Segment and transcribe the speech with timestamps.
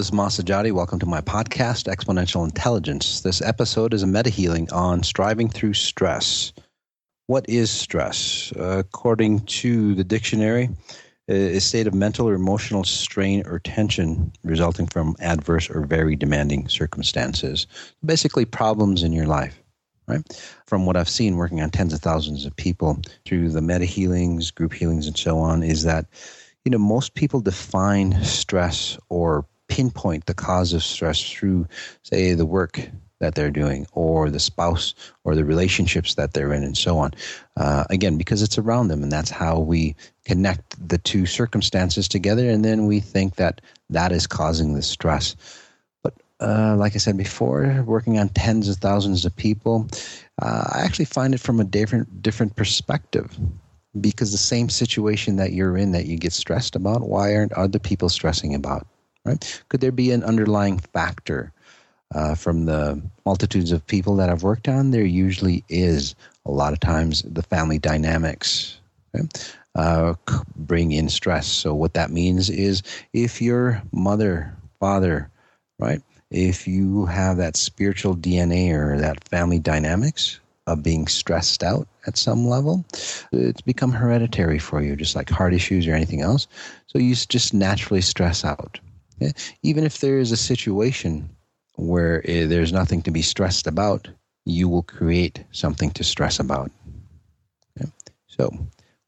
[0.00, 0.72] this is Masajati.
[0.72, 3.20] Welcome to my podcast, Exponential Intelligence.
[3.20, 6.54] This episode is a meta healing on striving through stress.
[7.26, 8.50] What is stress?
[8.56, 10.70] According to the dictionary,
[11.28, 16.66] a state of mental or emotional strain or tension resulting from adverse or very demanding
[16.70, 17.66] circumstances.
[18.02, 19.60] Basically, problems in your life.
[20.08, 20.22] Right?
[20.64, 24.50] From what I've seen working on tens of thousands of people through the meta healings,
[24.50, 26.06] group healings, and so on, is that
[26.64, 31.66] you know most people define stress or pinpoint the cause of stress through,
[32.02, 36.64] say, the work that they're doing or the spouse or the relationships that they're in
[36.64, 37.12] and so on.
[37.56, 39.94] Uh, again, because it's around them and that's how we
[40.24, 45.36] connect the two circumstances together and then we think that that is causing the stress.
[46.02, 49.86] But uh, like I said before, working on tens of thousands of people,
[50.40, 53.38] uh, I actually find it from a different different perspective
[54.00, 57.78] because the same situation that you're in that you get stressed about, why aren't other
[57.78, 58.86] people stressing about?
[59.30, 59.62] Right?
[59.68, 61.52] Could there be an underlying factor?
[62.14, 66.14] uh, from the multitudes of people that I've worked on, there usually is
[66.44, 68.78] a lot of times the family dynamics
[69.14, 69.28] okay,
[69.76, 70.14] uh,
[70.56, 71.46] bring in stress.
[71.46, 75.30] So, what that means is if your mother, father,
[75.78, 81.88] right, if you have that spiritual DNA or that family dynamics of being stressed out
[82.06, 82.84] at some level,
[83.32, 86.48] it's become hereditary for you, just like heart issues or anything else.
[86.88, 88.80] So, you just naturally stress out.
[89.62, 91.28] Even if there is a situation
[91.76, 94.08] where eh, there's nothing to be stressed about,
[94.44, 96.70] you will create something to stress about.
[97.78, 97.90] Okay?
[98.26, 98.50] So,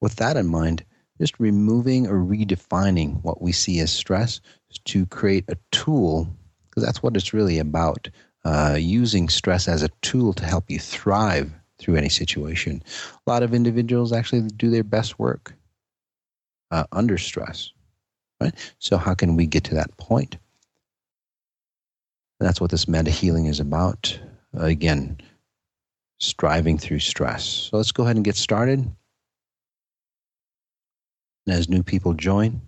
[0.00, 0.84] with that in mind,
[1.20, 4.40] just removing or redefining what we see as stress
[4.84, 6.28] to create a tool,
[6.68, 8.08] because that's what it's really about.
[8.44, 12.82] Uh, using stress as a tool to help you thrive through any situation.
[13.24, 15.54] A lot of individuals actually do their best work
[16.72, 17.72] uh, under stress.
[18.42, 18.74] Right?
[18.78, 20.36] So, how can we get to that point?
[22.42, 24.18] that's what this meta healing is about.
[24.54, 25.16] again,
[26.18, 27.44] striving through stress.
[27.44, 28.80] So let's go ahead and get started.
[31.46, 32.60] And as new people join,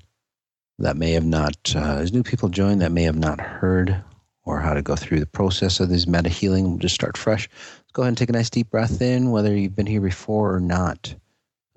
[0.79, 4.03] that may have not, uh, as new people join that may have not heard
[4.45, 7.49] or how to go through the process of this meta healing, we'll just start fresh.
[7.53, 10.55] Let's go ahead and take a nice deep breath in, whether you've been here before
[10.55, 11.15] or not.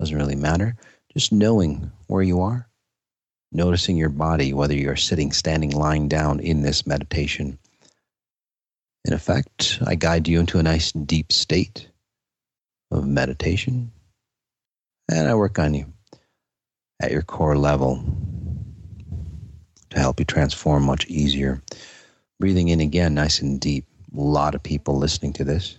[0.00, 0.76] Doesn't really matter.
[1.12, 2.67] Just knowing where you are,
[3.52, 7.58] noticing your body, whether you're sitting, standing, lying down in this meditation.
[9.04, 11.88] In effect, I guide you into a nice deep state
[12.90, 13.90] of meditation,
[15.10, 15.86] and I work on you
[17.00, 18.04] at your core level
[19.90, 21.62] to help you transform much easier.
[22.40, 23.86] Breathing in again, nice and deep.
[24.16, 25.76] A lot of people listening to this.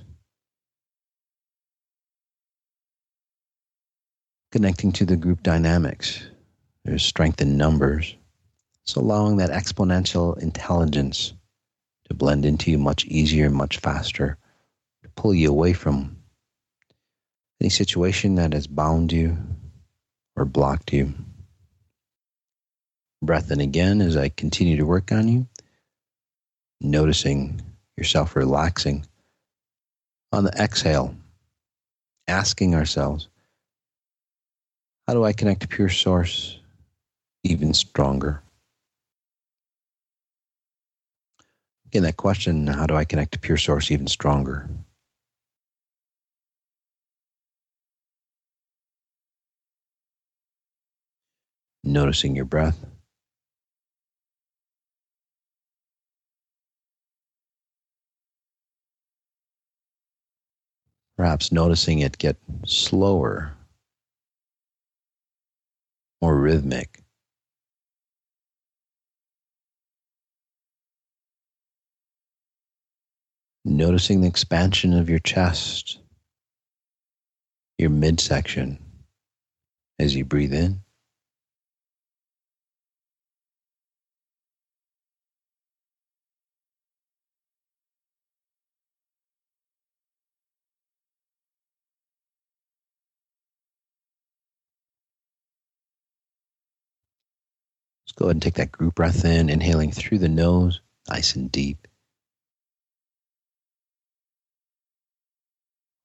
[4.52, 6.24] Connecting to the group dynamics.
[6.86, 8.16] There's strength in numbers.
[8.86, 11.34] So allowing that exponential intelligence
[12.08, 14.38] to blend into you much easier, much faster,
[15.04, 16.18] to pull you away from
[17.62, 19.38] any situation that has bound you
[20.36, 21.14] or blocked you.
[23.22, 25.48] Breath in again as I continue to work on you,
[26.82, 27.62] noticing
[27.98, 29.06] yourself relaxing.
[30.32, 31.14] On the exhale,
[32.28, 33.28] asking ourselves,
[35.08, 36.59] how do I connect to pure source
[37.44, 38.42] even stronger?
[41.88, 44.70] Again, that question how do I connect to pure source even stronger?
[51.84, 52.86] Noticing your breath.
[61.18, 63.52] Perhaps noticing it get slower,
[66.22, 67.04] more rhythmic.
[73.70, 76.00] Noticing the expansion of your chest,
[77.78, 78.80] your midsection
[80.00, 80.82] as you breathe in.
[98.04, 101.52] Let's go ahead and take that group breath in, inhaling through the nose, nice and
[101.52, 101.88] deep.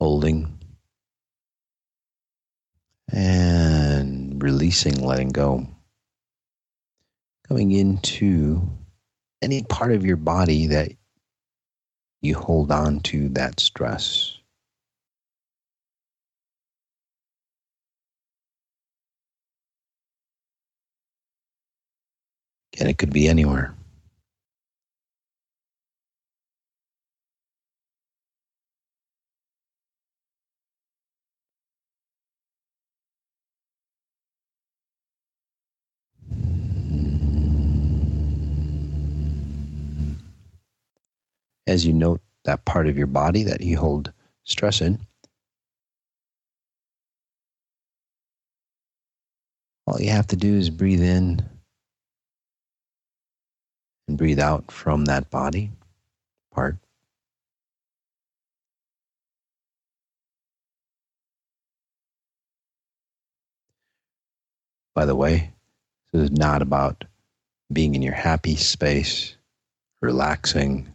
[0.01, 0.59] Holding
[3.13, 5.67] and releasing, letting go.
[7.49, 8.63] Coming into
[9.43, 10.93] any part of your body that
[12.23, 14.39] you hold on to that stress.
[22.79, 23.75] And it could be anywhere.
[41.67, 44.13] As you note that part of your body that you hold
[44.45, 44.99] stress in.
[49.87, 51.43] All you have to do is breathe in
[54.09, 55.71] and breathe out from that body
[56.53, 56.77] part.
[64.95, 65.51] By the way,
[66.13, 67.05] this is not about
[67.73, 69.37] being in your happy space,
[70.01, 70.95] relaxing.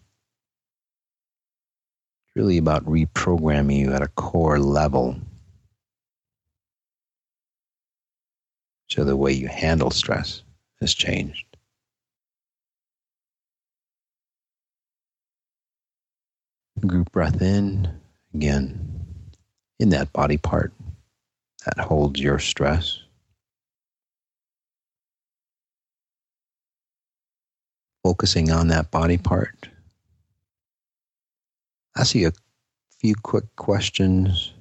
[2.39, 5.17] Really about reprogramming you at a core level.
[8.87, 10.43] So the way you handle stress
[10.79, 11.45] has changed.
[16.79, 17.99] Group breath in
[18.33, 19.03] again
[19.81, 20.71] in that body part
[21.65, 23.01] that holds your stress.
[28.01, 29.68] Focusing on that body part.
[31.99, 32.31] Ask you a
[33.01, 34.53] few quick questions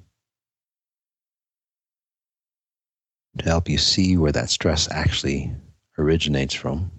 [3.37, 5.55] to help you see where that stress actually
[5.97, 6.91] originates from.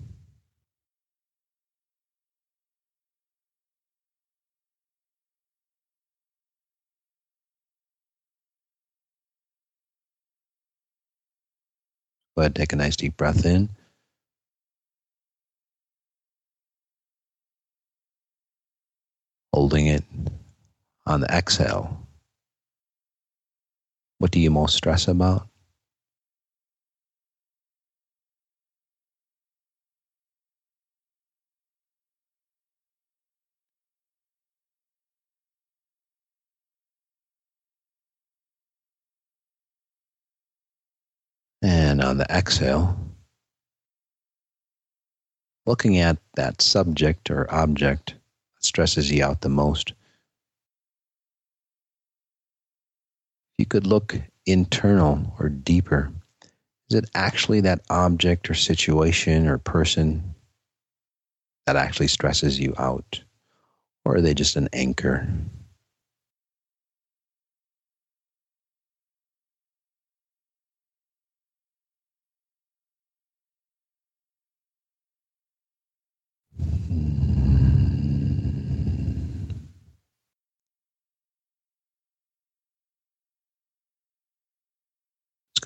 [12.34, 13.68] Go ahead, take a nice deep breath in.
[19.60, 20.04] Holding it
[21.04, 22.08] on the exhale.
[24.16, 25.48] What do you most stress about?
[41.60, 42.98] And on the exhale,
[45.66, 48.14] looking at that subject or object
[48.60, 49.92] stresses you out the most.
[53.58, 54.16] You could look
[54.46, 56.10] internal or deeper,
[56.90, 60.34] is it actually that object or situation or person
[61.66, 63.22] that actually stresses you out?
[64.04, 65.28] Or are they just an anchor?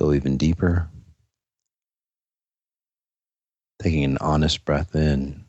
[0.05, 0.89] Go even deeper.
[3.83, 5.45] Taking an honest breath in.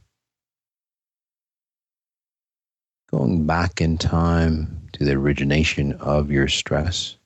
[3.11, 7.17] Going back in time to the origination of your stress.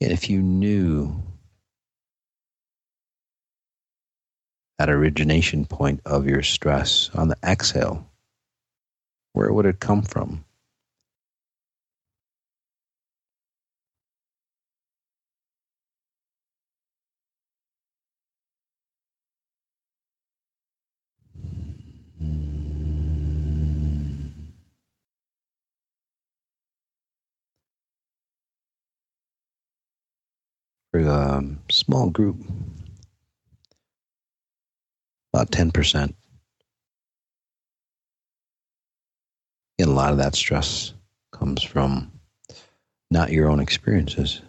[0.00, 1.22] And if you knew
[4.78, 8.04] that origination point of your stress on the exhale,
[9.34, 10.44] where would it come from?
[30.92, 32.36] For a small group,
[35.32, 36.14] about 10%.
[39.78, 40.92] And a lot of that stress
[41.32, 42.12] comes from
[43.10, 44.42] not your own experiences.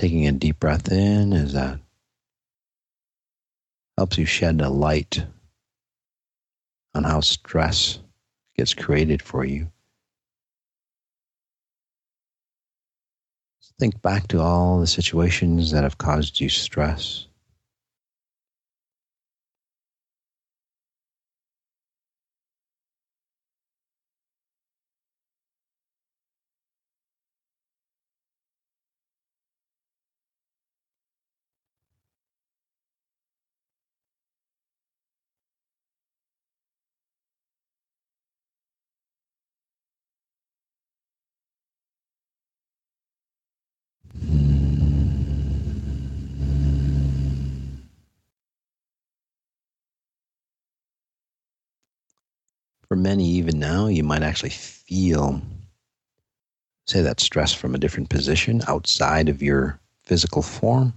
[0.00, 1.76] Taking a deep breath in as that uh,
[3.98, 5.26] helps you shed a light
[6.94, 7.98] on how stress
[8.56, 9.70] gets created for you.
[13.78, 17.26] Think back to all the situations that have caused you stress.
[52.90, 55.40] For many, even now, you might actually feel,
[56.88, 60.94] say, that stress from a different position outside of your physical form.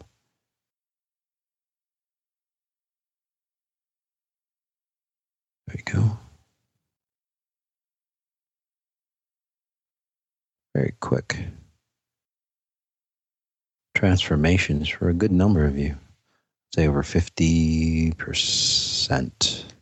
[5.67, 6.17] There you go.
[10.73, 11.37] Very quick
[13.93, 15.95] transformations for a good number of you,
[16.73, 19.72] say over 50%.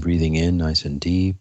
[0.00, 1.36] Breathing in nice and deep.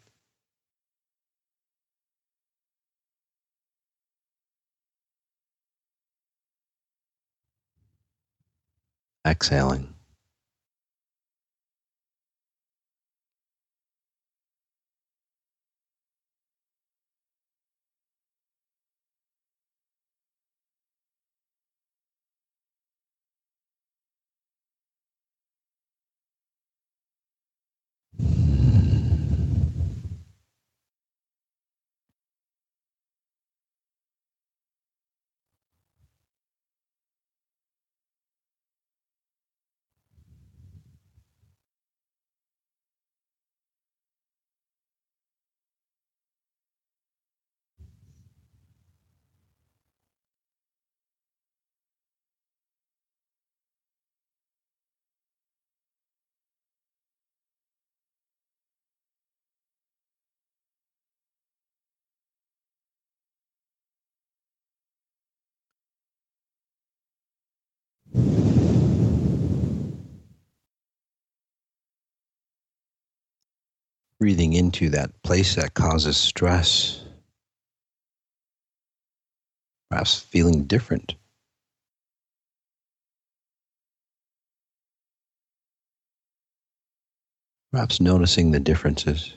[9.26, 9.95] Exhaling.
[74.20, 77.04] Breathing into that place that causes stress,
[79.90, 81.16] perhaps feeling different.
[87.72, 89.36] Perhaps noticing the differences.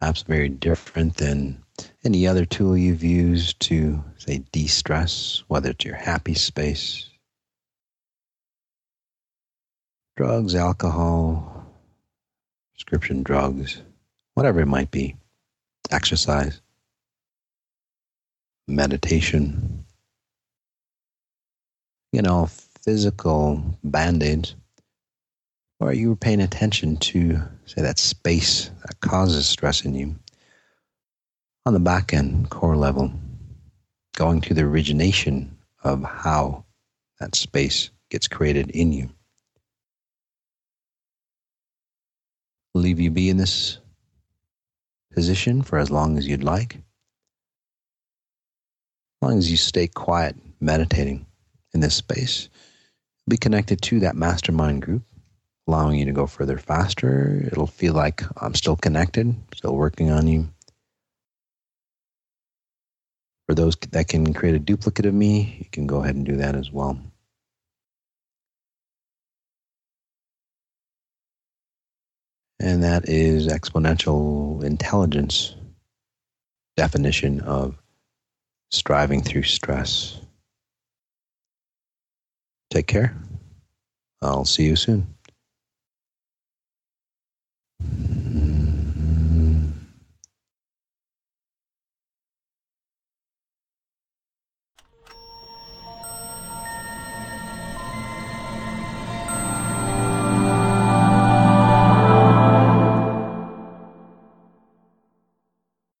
[0.00, 1.62] Perhaps very different than
[2.04, 7.08] any other tool you've used to, say, de stress, whether it's your happy space,
[10.16, 11.66] drugs, alcohol,
[12.74, 13.82] prescription drugs,
[14.34, 15.16] whatever it might be,
[15.90, 16.60] exercise,
[18.68, 19.84] meditation,
[22.12, 22.46] you know,
[22.82, 24.54] physical band aids
[25.80, 30.14] or you were paying attention to, say, that space that causes stress in you
[31.66, 33.12] on the back end core level,
[34.16, 36.64] going to the origination of how
[37.20, 39.10] that space gets created in you.
[42.74, 43.78] Leave you be in this
[45.12, 46.74] position for as long as you'd like.
[49.22, 51.24] As long as you stay quiet, meditating
[51.72, 52.48] in this space,
[53.28, 55.02] be connected to that mastermind group
[55.66, 57.42] allowing you to go further faster.
[57.46, 60.48] It'll feel like I'm still connected, still working on you.
[63.46, 66.36] For those that can create a duplicate of me, you can go ahead and do
[66.36, 66.98] that as well.
[72.60, 75.54] And that is exponential intelligence
[76.76, 77.76] definition of
[78.70, 80.20] striving through stress.
[82.70, 83.14] Take care.
[84.22, 85.13] I'll see you soon.